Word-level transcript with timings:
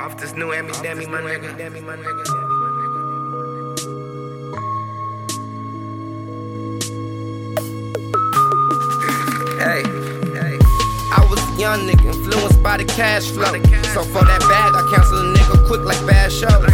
Off 0.00 0.16
this 0.16 0.32
new 0.32 0.50
Emmy 0.50 0.72
Demi, 0.82 1.04
my 1.04 1.20
nigga. 1.20 1.54
Demi, 1.58 1.82
my 1.82 1.94
nigga. 1.94 2.24
Hey, 9.60 9.82
hey. 10.32 10.56
I 11.12 11.26
was 11.28 11.38
a 11.38 11.60
young 11.60 11.86
nigga, 11.86 12.14
influenced 12.14 12.62
by 12.62 12.78
the 12.78 12.86
cash 12.86 13.28
flow. 13.28 13.52
So 13.92 14.02
for 14.04 14.24
that 14.24 14.40
bag, 14.48 14.72
I 14.72 14.88
cancel 14.88 15.18
a 15.20 15.36
nigga 15.36 15.66
quick 15.66 15.84
like 15.84 16.00
bad 16.06 16.32
shows. 16.32 16.64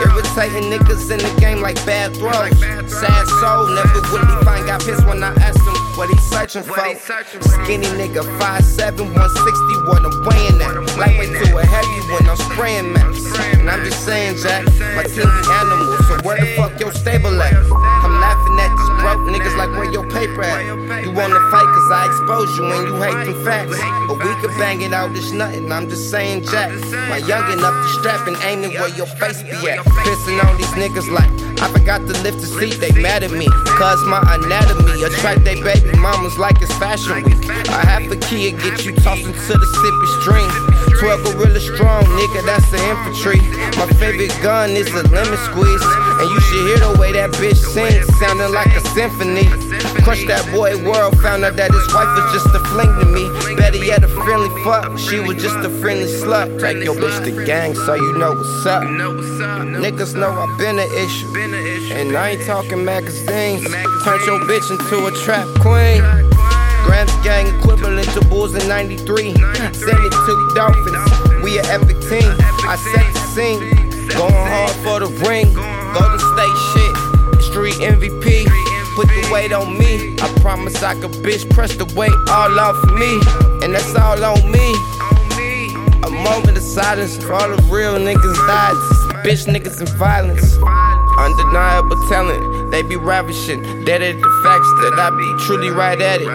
Irritating 0.00 0.72
niggas 0.72 1.10
in 1.12 1.18
the 1.18 1.38
game 1.38 1.60
like 1.60 1.76
bad 1.84 2.16
throws. 2.16 2.58
Sad 2.88 3.26
soul, 3.44 3.68
never 3.76 4.00
really 4.08 4.42
find 4.42 4.64
got 4.64 4.80
pissed 4.80 5.04
when 5.04 5.22
I 5.22 5.34
asked 5.44 5.60
him 5.60 5.76
what 6.00 6.08
he 6.08 6.16
searching 6.32 6.62
for. 6.62 6.80
Skinny 7.60 7.92
nigga, 8.00 8.24
5'7, 8.40 9.04
160, 9.04 9.84
what 9.84 10.00
I'm 10.00 10.24
weighing 10.24 10.39
your 16.80 16.92
stable 16.92 17.40
at? 17.42 17.52
I'm 17.52 18.16
laughing 18.18 18.58
at 18.58 18.72
these 18.72 18.92
broke 19.04 19.20
niggas 19.28 19.56
like 19.56 19.70
where 19.76 19.92
your 19.92 20.08
paper 20.08 20.42
at? 20.42 21.04
You 21.04 21.12
wanna 21.12 21.38
fight 21.50 21.68
cause 21.68 21.90
I 21.92 22.06
expose 22.06 22.48
you 22.56 22.64
and 22.64 22.88
you 22.88 22.94
hate 22.96 23.24
them 23.26 23.44
facts. 23.44 23.78
But 24.08 24.18
we 24.24 24.34
could 24.40 24.56
bang 24.56 24.80
it 24.80 24.92
out, 24.92 25.12
this 25.12 25.30
nothing, 25.30 25.70
I'm 25.70 25.88
just 25.88 26.10
saying, 26.10 26.44
Jack. 26.44 26.72
My 27.08 27.20
youngin' 27.20 27.60
up 27.60 27.74
the 27.74 27.88
strap 28.00 28.26
and 28.26 28.36
aiming 28.42 28.72
where 28.80 28.88
your 28.88 29.06
face 29.06 29.42
be 29.42 29.68
at. 29.68 29.84
Pissing 29.84 30.42
on 30.42 30.56
these 30.56 30.72
niggas 30.80 31.12
like 31.12 31.30
I 31.60 31.70
forgot 31.70 32.00
to 32.08 32.14
lift 32.22 32.40
the 32.40 32.46
seat, 32.46 32.80
they 32.80 32.92
mad 32.92 33.22
at 33.22 33.32
me. 33.32 33.46
Cause 33.76 34.02
my 34.06 34.22
anatomy 34.40 35.02
attract 35.02 35.44
they 35.44 35.60
baby 35.60 35.92
mamas 35.98 36.38
like 36.38 36.60
it's 36.62 36.72
fashion 36.78 37.22
week. 37.22 37.50
I 37.68 37.84
have 37.84 38.10
a 38.10 38.16
key 38.16 38.48
and 38.48 38.58
get 38.58 38.86
you 38.86 38.94
tossed 38.96 39.26
into 39.26 39.36
the 39.36 39.68
sippy 39.76 40.22
stream. 40.22 40.69
12 41.00 41.24
gorilla 41.32 41.60
strong, 41.60 42.04
nigga, 42.04 42.44
that's 42.44 42.70
the 42.70 42.76
infantry. 42.76 43.40
My 43.80 43.88
favorite 43.96 44.36
gun 44.42 44.70
is 44.76 44.86
a 44.92 45.02
lemon 45.08 45.38
squeeze. 45.48 45.82
And 46.20 46.28
you 46.28 46.40
should 46.40 46.66
hear 46.68 46.92
the 46.92 47.00
way 47.00 47.12
that 47.12 47.30
bitch 47.40 47.56
sings, 47.56 48.04
sounding 48.20 48.52
like 48.52 48.68
a 48.76 48.80
symphony. 48.92 49.48
Crush 50.04 50.26
that 50.26 50.44
boy 50.52 50.76
world, 50.84 51.18
found 51.22 51.42
out 51.42 51.56
that 51.56 51.72
his 51.72 51.88
wife 51.94 52.12
was 52.12 52.28
just 52.36 52.54
a 52.54 52.60
fling 52.68 52.92
to 53.00 53.06
me. 53.08 53.56
Better 53.56 53.82
yet, 53.82 54.04
a 54.04 54.08
friendly 54.08 54.50
fuck, 54.62 54.98
she 54.98 55.20
was 55.20 55.42
just 55.42 55.56
a 55.64 55.70
friendly 55.80 56.04
slut. 56.04 56.60
Take 56.60 56.84
your 56.84 56.94
bitch 56.94 57.24
to 57.24 57.46
gang 57.46 57.74
so 57.74 57.94
you 57.94 58.18
know 58.18 58.34
what's 58.34 58.66
up. 58.66 58.82
Niggas 58.82 60.14
know 60.14 60.28
I've 60.28 60.58
been 60.58 60.78
an 60.78 60.92
issue. 60.92 61.32
And 61.94 62.14
I 62.14 62.32
ain't 62.32 62.42
talking 62.44 62.84
magazines. 62.84 63.64
Turn 64.04 64.20
your 64.28 64.40
bitch 64.44 64.70
into 64.70 65.06
a 65.06 65.12
trap 65.24 65.48
queen. 65.64 66.19
Grams 66.90 67.14
gang 67.22 67.46
equivalent 67.46 68.08
to 68.14 68.20
Bulls 68.26 68.52
in 68.56 68.66
93. 68.66 69.32
Send 69.32 69.38
it 69.38 70.10
to 70.10 70.52
Dolphins. 70.56 71.44
We 71.44 71.56
an 71.60 71.66
epic 71.66 72.00
team. 72.10 72.34
I 72.66 72.74
set 72.92 73.14
the 73.14 73.20
scene. 73.30 73.60
Going 74.08 74.34
hard 74.34 74.74
for 74.82 74.98
the 74.98 75.06
ring. 75.22 75.54
Golden 75.54 76.18
State 76.18 76.58
shit. 76.74 77.42
Street 77.46 77.78
MVP. 77.94 78.44
Put 78.96 79.06
the 79.06 79.30
weight 79.32 79.52
on 79.52 79.78
me. 79.78 80.16
I 80.18 80.26
promise 80.40 80.82
I 80.82 80.94
could 81.00 81.12
bitch 81.22 81.48
press 81.54 81.76
the 81.76 81.84
weight 81.94 82.10
all 82.28 82.58
off 82.58 82.82
me. 82.98 83.20
And 83.64 83.72
that's 83.72 83.94
all 83.94 84.24
on 84.24 84.50
me. 84.50 84.74
A 86.02 86.10
moment 86.10 86.56
of 86.56 86.64
silence 86.64 87.16
for 87.18 87.34
all 87.34 87.54
the 87.54 87.62
real 87.70 87.94
niggas 87.94 88.34
died. 88.48 88.74
Bitch 89.24 89.46
niggas 89.46 89.78
and 89.78 89.88
violence. 89.90 90.58
Undeniable 91.20 92.08
talent, 92.08 92.70
they 92.70 92.82
be 92.82 92.96
ravishing. 92.96 93.62
Dead 93.84 94.00
at 94.00 94.16
the 94.16 94.40
facts 94.42 94.70
that 94.80 94.98
I 94.98 95.10
be 95.10 95.44
truly 95.44 95.70
right 95.70 96.00
at 96.00 96.22
it. 96.22 96.26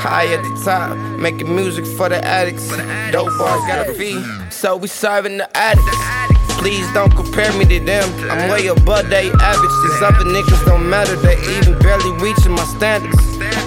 High 0.00 0.32
at 0.32 0.42
the 0.42 0.62
top, 0.64 0.96
making 1.18 1.54
music 1.54 1.84
for 1.84 2.08
the 2.08 2.24
addicts. 2.24 2.68
Dope 3.12 3.36
bars 3.38 3.60
got 3.66 3.86
a 3.86 3.92
fee, 3.94 4.24
so 4.50 4.76
we 4.76 4.88
serving 4.88 5.36
the 5.36 5.56
addicts. 5.56 6.36
Please 6.56 6.90
don't 6.94 7.14
compare 7.14 7.52
me 7.58 7.66
to 7.66 7.78
them. 7.84 8.08
I'm 8.30 8.50
way 8.50 8.66
above 8.68 9.10
they 9.10 9.30
average. 9.30 9.76
These 9.84 10.02
other 10.02 10.24
niggas 10.24 10.64
don't 10.64 10.88
matter, 10.88 11.14
they 11.16 11.36
even 11.58 11.78
barely 11.78 12.12
reaching 12.12 12.52
my 12.52 12.64
standards. 12.64 13.20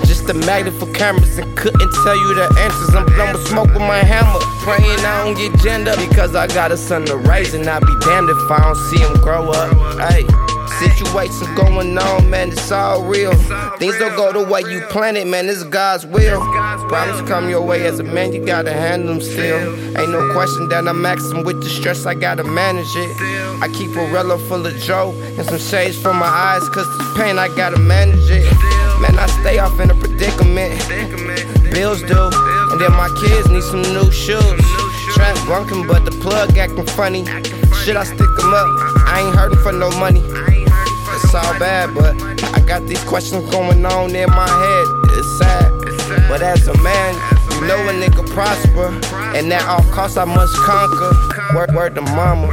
Just 0.08 0.28
a 0.30 0.34
magnet 0.34 0.74
for 0.74 0.92
cameras 0.94 1.38
and 1.38 1.56
couldn't 1.56 1.94
tell 2.04 2.18
you 2.18 2.34
the 2.34 2.50
answers. 2.60 2.96
I'm 2.96 3.06
blowing 3.06 3.38
smoke 3.46 3.68
with 3.68 3.86
my 3.86 4.00
hammer. 4.00 4.40
Praying 4.66 5.00
I 5.06 5.24
don't 5.24 5.38
get 5.38 5.56
gender 5.62 5.96
because 6.10 6.36
I 6.36 6.48
got 6.48 6.72
a 6.72 6.78
son 6.78 7.06
to 7.06 7.18
raise 7.18 7.54
and 7.54 7.68
I 7.70 7.80
be 7.80 7.96
damned 8.02 8.30
if 8.30 8.52
I 8.52 8.60
don't 8.60 8.76
see 8.76 9.00
him 9.00 9.14
grow 9.22 9.52
up. 9.52 10.10
Hey. 10.12 10.26
Situations 10.80 11.50
going 11.58 11.98
on, 11.98 12.30
man, 12.30 12.54
it's 12.54 12.72
all 12.72 13.04
real. 13.04 13.34
Things 13.80 13.98
don't 13.98 14.16
go 14.16 14.32
the 14.32 14.50
way 14.50 14.62
you 14.62 14.80
plan 14.88 15.18
it, 15.18 15.28
man, 15.28 15.50
it's 15.50 15.64
God's 15.64 16.06
will. 16.06 16.40
Problems 16.88 17.28
come 17.28 17.50
your 17.50 17.62
way 17.62 17.86
as 17.86 18.00
a 18.00 18.04
man, 18.04 18.32
you 18.32 18.46
gotta 18.46 18.72
handle 18.72 19.16
them 19.16 19.22
still. 19.22 19.60
Ain't 20.00 20.12
no 20.12 20.32
question 20.32 20.70
that 20.70 20.88
I'm 20.88 21.04
maxing 21.04 21.44
with 21.44 21.62
the 21.62 21.70
stress, 21.70 22.06
I 22.06 22.14
gotta 22.14 22.46
manage 22.46 22.96
it. 22.96 23.12
I 23.62 23.68
keep 23.74 23.94
a 23.98 24.06
rella 24.14 24.38
full 24.48 24.66
of 24.66 24.74
Joe 24.78 25.12
and 25.38 25.46
some 25.46 25.60
shades 25.60 26.02
for 26.02 26.14
my 26.14 26.28
eyes, 26.28 26.68
cause 26.70 26.88
this 26.98 27.18
pain, 27.18 27.38
I 27.38 27.50
gotta 27.58 27.78
manage 27.78 28.30
it. 28.30 28.46
Man, 29.02 29.20
I 29.20 29.28
stay 29.42 29.60
off 29.60 29.78
in 29.82 29.92
a 29.92 29.96
predicament. 29.96 30.80
Bills 31.74 32.02
do, 32.04 32.30
and 32.72 32.80
then 32.80 32.92
my 32.94 33.10
kids 33.20 33.50
need 33.50 33.64
some 33.64 33.82
new 33.82 34.10
shoes. 34.12 34.62
Trap 35.14 35.36
bunking, 35.46 35.88
but 35.88 36.06
the 36.06 36.12
plug 36.22 36.58
acting 36.58 36.86
funny. 36.86 37.26
Should 37.84 37.98
I 37.98 38.06
stick 38.06 38.22
'em 38.22 38.54
up? 38.54 38.68
I 39.08 39.24
ain't 39.26 39.36
hurting 39.36 39.60
for 39.60 39.72
no 39.72 39.90
money. 39.92 40.24
It's 41.32 41.36
all 41.36 41.60
bad, 41.60 41.94
but 41.94 42.16
I 42.56 42.60
got 42.62 42.88
these 42.88 43.04
questions 43.04 43.48
going 43.52 43.86
on 43.86 44.16
in 44.16 44.30
my 44.32 44.50
head. 44.50 44.88
It's 45.14 45.38
sad. 45.38 45.72
But 46.28 46.42
as 46.42 46.68
a 46.68 46.76
man, 46.82 47.14
you 47.54 47.68
know 47.68 47.78
a 47.88 47.94
nigga 47.94 48.28
prosper. 48.32 48.88
And 49.38 49.54
at 49.54 49.64
all 49.68 49.84
costs, 49.94 50.18
I 50.18 50.26
must 50.26 50.56
conquer. 50.58 51.12
Word, 51.54 51.76
word 51.76 51.94
to 51.94 52.02
mama. 52.02 52.48